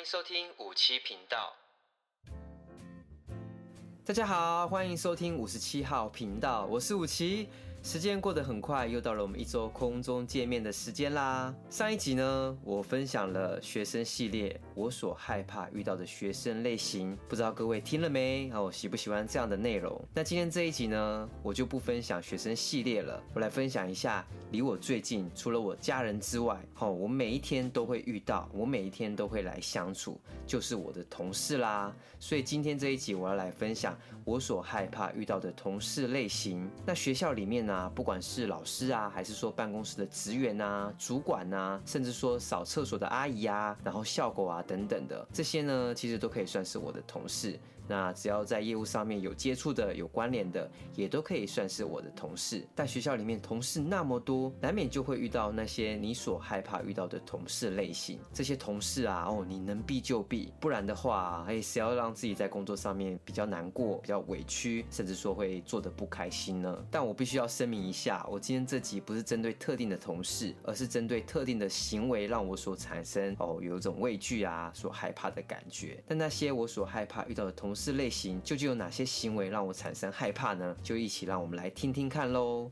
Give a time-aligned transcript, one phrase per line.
[0.00, 1.54] 欢迎收听五七频道。
[4.02, 7.50] 大家好，欢迎收听五十七号频道，我是五七。
[7.82, 11.52] 时间过得很快，又到了我们一周空中见面的时间啦。
[11.70, 18.50] 上一集呢，我分享了学生系列，我所害怕遇到的学生类型，不知道各位听了没？
[18.52, 19.98] 哦，喜不喜欢这样的内容？
[20.14, 31.90] 那今天这一集呢，我就不分享学生系列了，我来分享一下离我最近，除了我家人之外，哦，我每一天都会遇到，我每一天都会来相处，就是我的同事啦。
[32.18, 36.70] 所以今天这一集我要来分享我所害怕遇到的同事类型。
[36.84, 37.69] 那学校里面呢？
[37.70, 47.58] 啊，不管是老师啊，还是说办公室的职员啊、主管啊，甚至说扫厕所的阿姨啊，然后校狗啊等等的，这些呢，其实都可以算是我的同事。
[47.88, 52.64] 那只要在业务上面有接触的、有关联的，也都可以算是我的同事。
[52.72, 58.20] 但学校里面，同事那么多，难免就会遇到那些你所害怕遇到的同事类型。
[58.32, 66.86] 这些同事啊，哦，你能避就避，不然的话，哎，谁要让自己在工作上面比较难过、比较委屈，甚至说会做得不开心呢？
[66.92, 76.02] 但我必须要声明一下，我今天这集不是针对特定的同事，而是针对特定的行为让我所产生哦，有一种畏惧啊，所害怕的感觉。
[76.08, 77.92] 但那些我所害怕遇到的同事。
[77.92, 80.74] 类型究竟有哪些行为让我产生害怕呢？
[80.82, 82.70] 就一起让我们来听听看喽。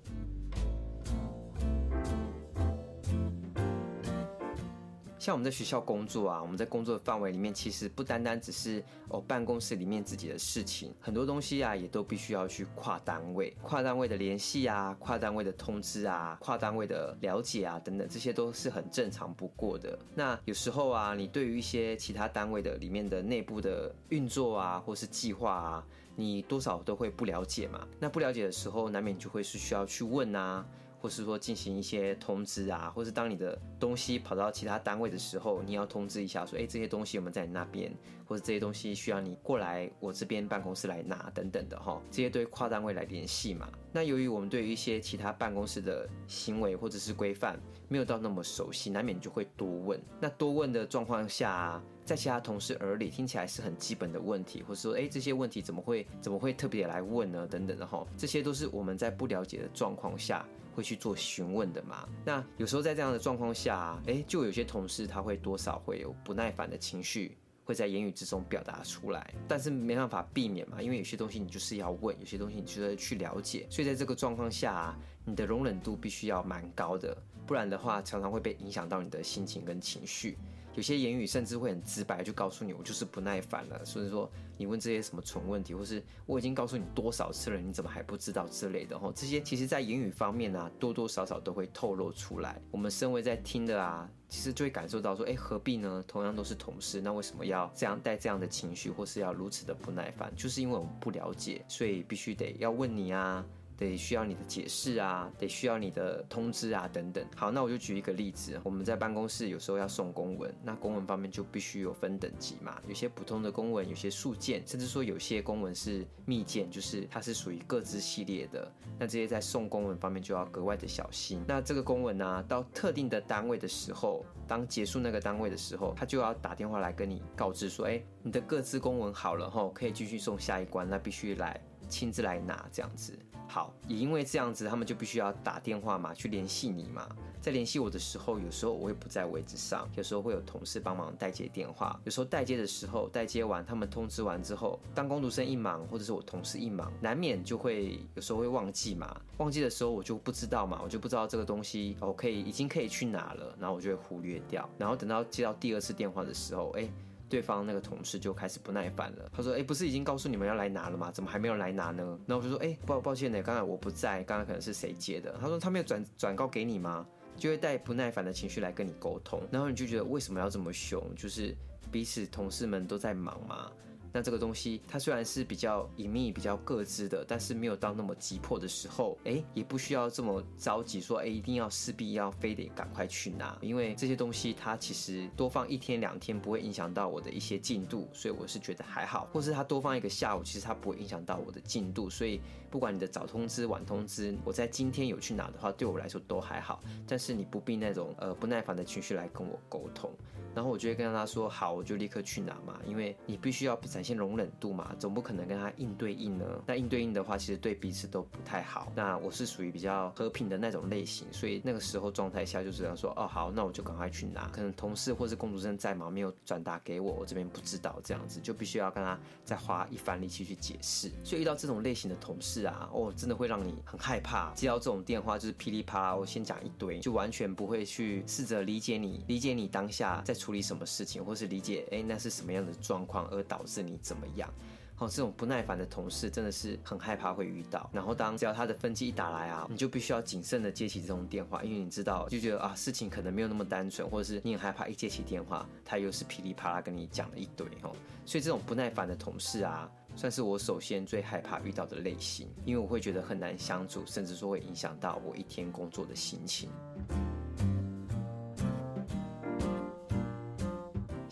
[5.28, 19.98] 像我们在学校工作啊，我们在工作的范围里面，其实不单单只是哦办公室里面自己的事情，很多东西啊也都必须要去跨单位、跨单位的联系啊、跨单位的通知啊、跨单位的了解啊等等，这些都是很正常不过的。
[20.14, 25.84] 那有时候啊，你对于一些其他单位的里面的内部的运作啊，或是计划啊，
[26.16, 27.86] 你多少都会不了解嘛。
[28.00, 30.64] 那不了解的时候，难免就会是需要去问啊。
[31.00, 37.92] 或是说进行一些通知啊，或是当你的东西跑到其他单位的时候，你要通知一下说，哎，这些东西有没有在你那边，
[38.26, 43.68] 或者这些东西需要你过来我这边办公室来拿等等的哈，这些对跨单位来联系嘛。
[43.92, 47.58] 那由于我们对于一些其他办公室的行为或者是规范
[47.88, 50.00] 没有到那么熟悉，难免就会多问。
[50.20, 57.46] 那多问的状况下啊，在其他同事耳里听起来是很基本的问题，或者说，哎，这些问题怎么会怎么会特别来问呢？
[57.46, 60.46] 等等的哈，这些都是我们在不了解的状况下
[60.78, 62.08] 会去做询问的嘛。
[62.24, 67.36] 那有时候在这样的状况下，哎，就有些同事他会多少会有不耐烦的情绪。
[67.64, 77.14] 会在言语之中表达出来，但是没办法避免嘛，因为有些东西你就是要问，有些东西你就是要去了解，所以在这个状况下，你的容忍度必须要蛮高的，
[77.46, 80.38] 不然的话常常会被影响到你的心情跟情绪。
[80.78, 92.62] 有些言语甚至会很直白就告诉你，我就是不耐烦了，所以说你问这些什么蠢问题，或是我已经告诉你多少次了，你怎么还不知道之类的哈，这些其实在言语方面啊，多多少少都会透露出来。
[92.70, 94.08] 我们身为在听的啊。
[94.30, 96.04] 其实就会感受到说，哎，何必呢？
[96.06, 100.30] 同样都是同事，那为什么要这样带这样的情绪，或是要如此的不耐烦？
[100.36, 103.42] 就是因为我们不了解，所以必须得要问你啊。
[103.78, 107.24] 得需要你的解释啊，得需要你的通知啊，等等。
[107.36, 118.70] 好，那我就举一个例子，我们在办公室有时候要送公文，那公文方面就必须有分等级嘛，有些普通的公文，有些速件，甚至说有些公文是密件，就是它是属于各资系列的。
[118.98, 121.40] 那这些在送公文方面就要格外的小心。
[121.46, 131.60] 那这个公文呢、啊，到特定的单位的时候，当结束那个单位的时候，他就要打电话来跟你告知说，哎，你的各资公文好了吼，可以继续送下一关，那必须来。
[131.88, 133.18] 亲自来拿这样子，
[133.48, 137.08] 好，也因为这样子，他们就必须要打电话嘛，去联系你嘛。
[137.40, 141.98] 在联系我的时候，有时候我会不在位置上，有时候会有同事帮忙代接电话。
[142.04, 149.18] 有时候代接的时候，代接完他们通知完之后，当工读生一忙，或者是我同事一忙，难免就会有时候会忘记嘛。
[149.38, 154.68] 忘记的时候我就不知道嘛，我就不知道这个东西哦，可以已经可以去哪了，然后我就会忽略掉。
[154.76, 156.86] 然后等到接到第二次电话的时候，哎。
[157.28, 161.10] 对方那个同事就开始不耐烦了，他说：“哎，不是已经告诉你们要来拿了吗？
[161.12, 171.00] 怎么还没有来拿呢？”然后我就说：“哎，抱抱歉呢，刚才我不在，刚才可能是谁接的。”他说：“他没有转转告给你吗？”就会带不耐烦的情绪来跟你沟通，然后你就觉得为什么要这么凶？
[171.14, 171.54] 就是
[171.92, 173.70] 彼此同事们都在忙嘛。
[174.18, 192.40] 那这个东西，它虽然是比较隐秘、比较个资的，但是没有到那么急迫的时候，哎，也不需要这么着急，说，哎，一定要势必要非得赶快去拿，因为这些东西它其实多放一天两天不会影响到我的一些进度，所以我是觉得还好，或是它多放一个下午，其实它不会影响到我的进度，所以
[192.72, 196.82] 不管你的早通知、晚通知，我在今天有去拿的话，对我来说都还好。
[197.06, 200.10] 但是你不必那种呃不耐烦的情绪来跟我沟通。
[200.54, 206.46] 然后我就会跟他说好，我就立刻去拿嘛，因为你必须要展现容忍度嘛，总不可能跟他硬对硬呢。
[206.66, 208.90] 那硬对硬的话，其实对彼此都不太好。
[208.96, 214.48] 那我是属于比较和平的那种类型，所以那个时候状态下就是这样说哦好，那我就赶快去拿。
[214.48, 221.10] 可能同事或是工读生在忙，没有转达给我，我这边不知道这样子，就必须要跟他再花一番力气去解释。
[221.22, 224.50] 所以遇到这种类型的同事啊，哦，真的会让你很害怕。
[224.54, 234.48] 接到这种电话就是噼里啪啦，我先讲一堆，就完全不会去试着理解你，理解你当下在处理什么事情，或是理解哎那是什么样的状况而导致你怎么样。
[234.94, 237.88] 好，这种不耐烦的同事真的是很害怕会遇到。
[237.92, 247.94] 然后当只要他的分机一打来啊，你就必须要谨慎的接起这种电话，因为你知道就觉得啊事情可能没有那么单纯，或者是你很害怕一接起电话，他又是噼里啪啦跟你讲了一堆哦。
[248.26, 256.68] 所以这种不耐烦的同事啊，算是我首先最害怕遇到的类型，因为我会觉得很难相处，甚至说会影响到我一天工作的心情。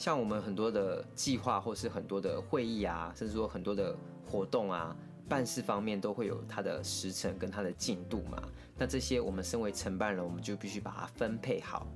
[0.07, 3.93] 像我们很多的计划，或是很多的会议啊，甚至说很多的
[4.25, 4.97] 活动啊，
[5.29, 8.41] 办事方面都会有它的时程跟它的进度嘛。
[8.79, 11.89] 那这些我们身为承办人，我们就必须把它分配好。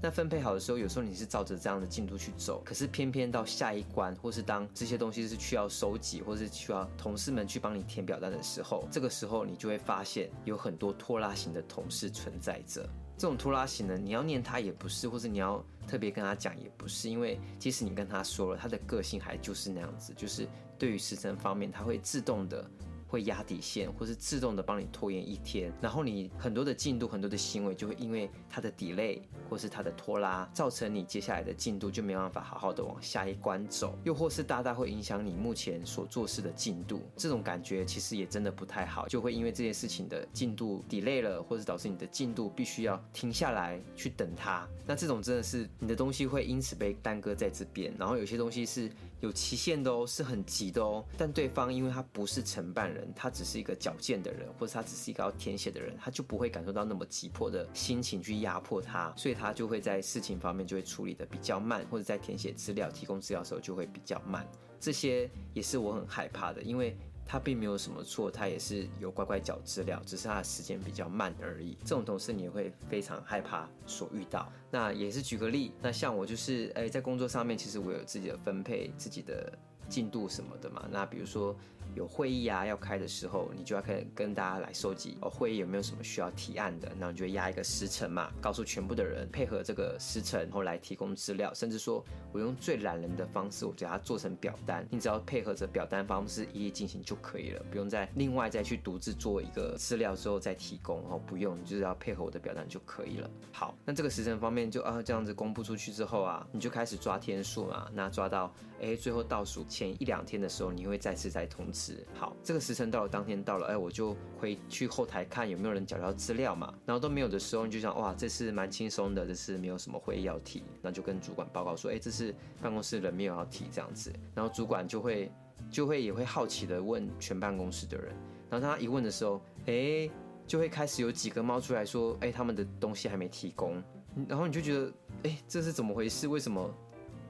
[0.00, 12.88] 那分配好的时候，有时候你是照着这样的进度去走，可是偏偏到下一关，或是当这些东西是需要收集，或是需要同事们去帮你填表单的时候，这个时候你就会发现有很多拖拉型的同事存在着。
[13.20, 22.64] 这种拖拉型的，你要念他也不是，或者你要特别跟他讲也不是，因为即使你跟他说了，他的个性还就是那样子，就是对于时针方面，他会自动的。
[23.10, 37.02] 会压底线，或是自动的帮你拖延一天，然后你很多的进度、很多的行为就会因为它的 delay 或是它的拖拉，造成你接下来的进度就没办法好好的往下一关走，又或是大大会影响你目前所做事的进度。
[37.16, 44.68] 这种感觉其实也真的不太好，就会因为这件事情的进度 delay 了，或是导致你的进度必须要停下来去等它。
[44.86, 53.10] 那这种真的是你的东西会因此被耽搁在这边，然后有些东西是有期限的哦，是很急的哦，但对方因为他不是承办人。
[53.14, 64.46] 他只是一个矫健的人，或者他只是一个要填写的人，他就不会感受到那么急迫的心情去压迫他，所以他就会在事情方面就会处理的比较慢，或者在填写资料、提供资料的时候就会比较慢。
[64.78, 66.96] 这些也是我很害怕的，因为
[67.30, 71.76] 他并没有什么错，他也是有乖乖缴资料，只是他的时间比较慢而已。
[71.84, 74.50] 这种同事你会非常害怕所遇到。
[74.68, 79.56] 那也是举个例，那像我就是，哎，在工作上面其实我有自己的分配、自己的
[79.88, 80.88] 进度什么的嘛。
[80.90, 81.54] 那比如说。
[81.94, 86.88] 有会议啊要开的时候，你就要开始跟大家来收集哦，会议有没有什么需要提案的？
[86.98, 91.52] 然后你就压一个时辰嘛，告诉全部的人配合这个时辰，然后来提供资料。
[91.54, 103.30] 甚至说我用最懒人的方式，我给它做成表单，你只要配合着表单方式一一进行就可以了，不用再另外再去独自做一个资料之后再提供哦，不用，你就是要配合我的表单就可以了。
[103.52, 111.79] 好，那这个时辰方面就啊这样子公布出去之后啊，你就开始抓天数嘛，那抓到哎最后倒数前一两天的时候，你会再次再通知。
[112.14, 125.30] 好，这个时辰到了，当天到了，哎，我就回去后台看有没有人缴交资料嘛，然后都没有的时候，你就想，哇，这次蛮轻松的，这次没有什么会议要提，那就跟主管报告说，哎，这次办公室人没有要提这样子，然后主管就会
[125.70, 128.14] 就会也会好奇的问全办公室的人，
[128.50, 130.10] 然后他一问的时候，哎，
[130.46, 133.82] 就会开始有几个冒出来说，哎，他们的东西还没提供，
[134.28, 134.92] 然后你就觉得，
[135.24, 136.26] 哎，这是怎么回事？
[136.26, 136.72] 为什么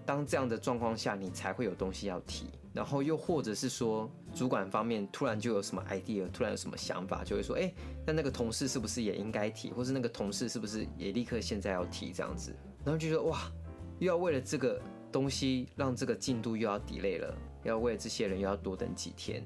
[0.05, 2.47] 当这样的状况下，你才会有东西要提？
[2.73, 7.73] 然后又或者是说，主管方面突然就有什么 idea，突然有什么想法，就会说，哎，
[8.07, 12.55] 那那个同事是不是也应该提，或是那个同事是不是也立刻现在要提这样子？
[12.85, 13.51] 然后就说，哇，
[13.99, 14.81] 又要为了这个
[15.11, 19.45] 东西让这个进度又要 delay 了，要为了这些人又要多等几天，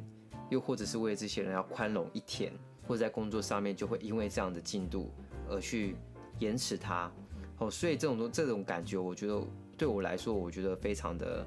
[0.51, 2.53] 又或者是为了这些人要宽容一天，
[2.87, 5.11] 或者在工作上面就会因为这样的进度
[5.49, 5.97] 而去
[6.41, 7.11] 延迟它。
[7.59, 9.41] 哦，所以这种这种感觉，我觉得
[9.77, 11.47] 对我来说，我觉得非常的。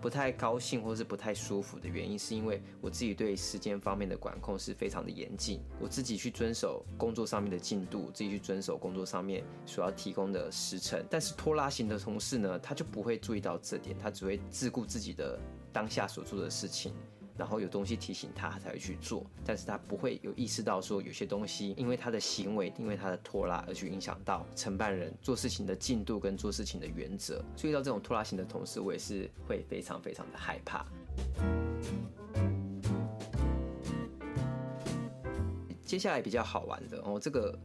[0.00, 11.04] 不太高兴或是不太舒服的原因，是因为我自己对时间方面的管控是非常的严谨，我自己去遵守工作上面的进度，自己去遵守工作上面所要提供的时辰。
[11.10, 15.36] 但是拖拉型的同事呢，他就不会注意到这点，他只会自顾自己的
[15.72, 16.92] 当下所做的事情。
[17.38, 27.40] 然后有东西提醒他，他才会去做，但是他不会有意识到说有些东西因为他的行为，因为他的拖拉而去影响到承办人做事情的进度跟做事情的原则。
[27.56, 30.84] 所以到这种拖拉型的同事，我也是会非常非常的害怕。
[35.84, 37.56] 接下来比较好玩的哦，这个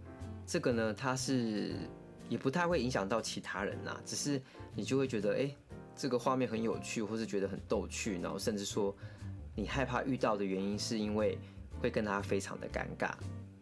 [0.45, 1.75] 这个呢，它是
[2.29, 4.39] 也不太会影响到其他人呐，只是
[4.75, 5.49] 你就会觉得哎，
[5.95, 8.95] 这个画面很有趣，或是觉得很逗趣，然后甚至说。
[9.55, 11.38] 你害怕遇到的原因，是因为
[11.79, 13.12] 会跟他非常的尴尬。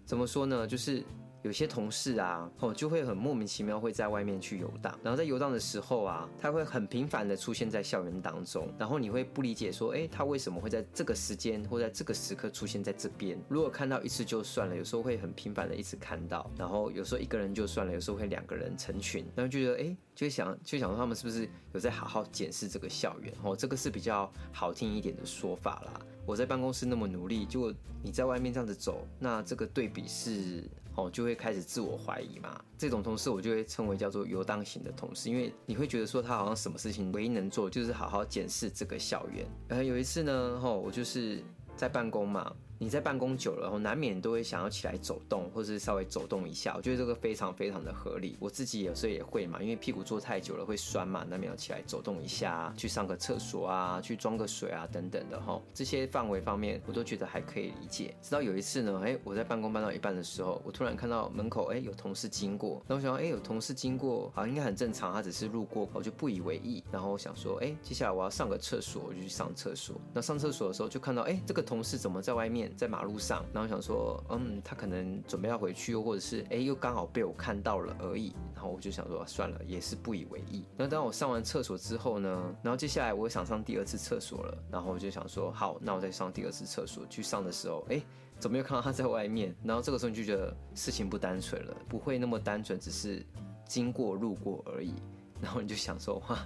[0.06, 0.68] 怎么说呢？
[0.68, 1.04] 就是。
[1.44, 13.40] 有些同事啊，哦，就会很莫名其妙会在外面去游荡，然后在游荡的时候啊，他会很频繁的出现在校园当中，然后你会不理解说，哎，他为什么会在这个时间或在这个时刻出现在这边？
[13.50, 23.34] 如果看到一次就算了，有时候会很频繁的一直看到，然后有时候一个人就算了，有时候会两个人成群，然后就觉得，哎，就想就想说他们是不是有在好好检视这个校园？
[23.42, 26.00] 哦，这个是比较好听一点的说法啦。
[26.24, 30.64] 我在办公室那么努力，结果你在外面这样子走，那这个对比是。
[30.96, 32.60] 哦，就会开始自我怀疑嘛。
[32.78, 39.46] 这种同事我就会称为叫做游荡型的同事，因为你会觉得说他好像什么事情唯一能做就是好好检视这个校园。
[39.68, 41.44] 然后有一次呢，哦，我就是
[41.76, 42.54] 在办公嘛。
[42.82, 46.74] 你在办公久了，然后难免都会想要起来走动，或是稍微走动一下。
[46.76, 48.36] 我觉得这个非常非常的合理。
[48.40, 55.62] 我自己有时候也会嘛，因为屁股坐太久了会酸嘛，难免要起来走动一下，去上个厕所啊，去装个水啊等等的哈。
[55.76, 58.16] 这些范围方面我都觉得还可以理解。
[58.20, 66.84] 直到有一次呢，哎，我在办公办到一半的时候，我突然看到门口哎有同事经过，那我想说哎有同事经过，好像应该很正常，他只是路过，我就不以为意。
[66.92, 69.96] 然后我想说哎，接下来我要上个厕所，我就去上厕所。
[70.16, 73.46] 那上厕所的时候就看到哎这个同事怎么在外面在马路上？
[73.54, 78.34] 然后想说，嗯，他可能准备要回去，又或者是，哎，又刚好被我看到了而已。
[78.54, 80.64] 然后我就想说，算了，也是不以为意。
[80.78, 84.58] 那当我上完厕所之后呢，然后接下来我想上第二次厕所了。
[84.70, 87.06] 然后我就想说，好，那我再上第二次厕所。
[87.10, 88.02] 去上的时候，哎，
[88.40, 89.56] 怎么又看到他在外面？
[89.64, 93.26] 然后这个时候你就觉得事情不单纯了，不会那么单纯，只是
[93.66, 94.94] 经过路过而已。
[95.42, 96.40] 然后你就想说，哇。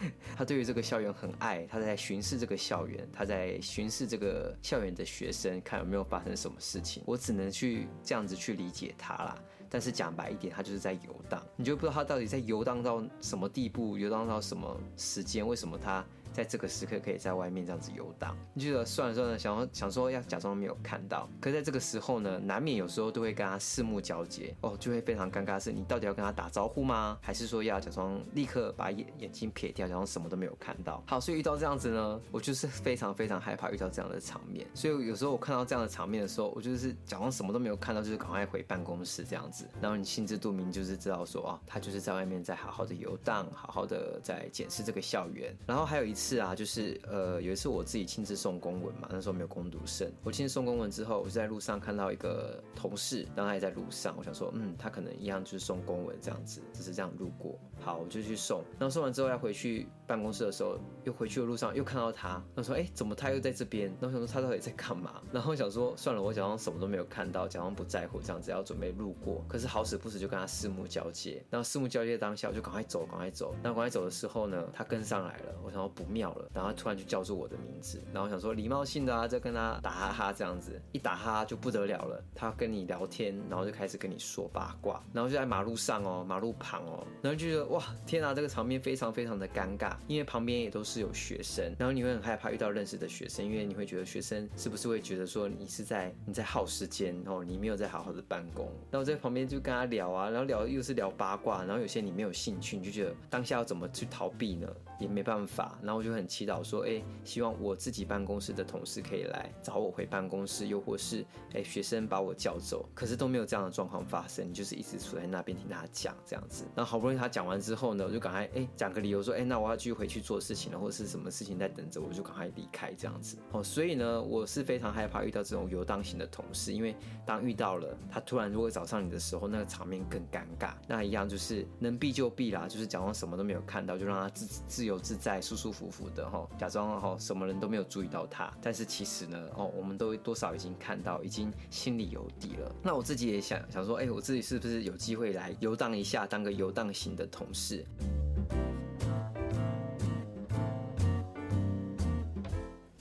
[0.36, 7.02] 他对于这个校园很爱，他在巡视这个校园，他在巡视这个校园的学生，看有没有发生什么事情。
[7.06, 9.36] 我只能去这样子去理解他啦。
[9.72, 16.04] 但是讲白一点，他就是在游荡，你就不知道他到底在游荡到什么地步，游荡到什么时间，为什么他？
[16.32, 27.18] 在这个时刻可以在外面这样子游荡，你觉得算了算了，想说想说要假装没有看到，可是在这个时候呢，难免有时候都会跟他四目交接，哦，就会非常尴尬是，你到底要跟他打招呼吗？
[27.20, 31.02] 还是说要假装立刻把眼眼睛撇掉，假装什么都没有看到？
[31.06, 57.58] 好，所以遇到这样子呢，我就是非常非常害怕遇到这样的场面，所以有时候我看到这样的场面的时候，我就是假装什么都没有看到，就是赶快回办公室这样子，然后你心知肚明，就是知道说啊，他就是在外面在好好的游荡，好好的在检视这个校园，然后还有一是啊，就是呃，有一次我自己亲自送公文嘛，那时候没有工读生，我亲自送公文之后，我就在路上看到一个同事，然后他也在路上，我想说，嗯，他可能一样就是送公文这样子，只是这样路过。
[57.80, 63.86] 好，我就去送，然后送完之后要回去办公室的时候，又回去的路上又看到他，他说，哎，怎么他又在这边？
[64.00, 65.20] 然后想说他到底在干嘛？
[65.30, 69.44] 然后想说算了，我假装什么都没有看到，假装不在乎这样子，要准备路过。
[69.46, 73.54] 可是好死不死就跟他四目交接，然后四目交接当下我就赶快走，赶快走。
[73.62, 76.30] 然后赶快走的时候呢，他跟上来了，我想说不妙。
[76.34, 104.68] 了，然后突然就叫住我的名字，然后想说礼貌性的啊，再跟他打哈哈这样子，一打哈哈就不得了了，他跟你聊天，然后就开始跟你说八卦，然后就在马路上哦，马路旁哦，然后就觉得哇，天啊，这个场面非常非常的尴尬，因为旁边也都是有学生，然后你会很害怕遇到认识的学生，因为你会觉得学生是不是会觉得说你是在你在耗时间哦，你没有在好好的办公，然后在旁边就跟他聊啊，然后聊又是聊八卦，然后有些你没有兴趣，你就觉得当下要怎么去逃避呢？
[104.98, 116.64] 也没办法，然后我就很祈祷说，哎，希望我自己办公室的同事可以来找我回办公室，又或是哎学生把我叫走，可是都没有这样的状况发生，你就是一直处在那边听他讲这样子。
[116.74, 123.36] 然后好不容易他讲完之后呢，我就赶快哎讲个理由说，哎那我要去就回去做事情了，或者是什么事情在等着我，就赶快离开这样子。
[123.50, 126.94] 哦，所以呢，我是非常害怕遇到这种游荡型的同事，因为
[127.26, 130.74] 当遇到了他突然如果找上你的时候，那个场面更尴尬。
[130.86, 135.00] 那一样就是能避就避啦，就是假装什么都没有看到，就让他自自由。
[135.00, 142.72] 自在、舒舒服服的哈，假装哈什么人都没有注意到他，但是其实呢，哦，我们都多少已经看到，已经心里有底了。
[142.82, 147.84] 那我自己也想想说，哎，我自己是不是有机会来游荡一下，当个游荡型的同事？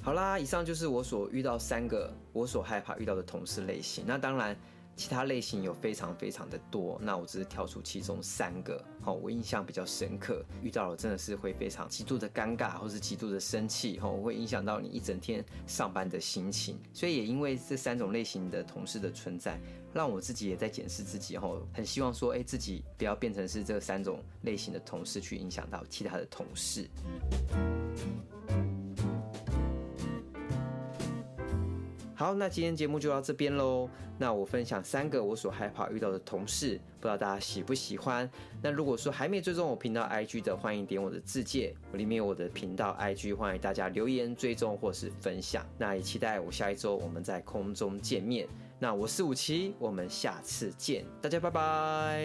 [0.01, 4.03] 好啦，以上就是我所遇到三个我所害怕遇到的同事类型。
[4.07, 4.55] 那当然。
[4.95, 16.77] 其他类型有非常非常的多，那我只是挑出其中三个，好，我印象比较深刻，遇到了真的是会非常极度的尴尬，或是极度的生气，哈，会影响到你一整天上班的心情。
[16.91, 19.57] 所以也因为这三种类型的同事的存在，
[19.93, 26.89] 让我自己也在检视自己，哈，很希望说，哎，自己不要变成是这三种类型的同事去影响到其他的同事。
[32.19, 33.89] 好，那今天节目就到这边喽。
[34.17, 38.29] 那我分享三个我所害怕遇到的同事，不知道大家喜不喜欢？
[38.61, 45.65] 那如果说还没追踪我频道 IG 的，欢迎点我的自介，我里面有我的频道 IG，欢迎大家留言追踪或是分享。
[45.77, 48.45] 那也期待我下一周我们在空中见面。
[48.79, 52.19] 那我是57，我们下次见，大家拜拜。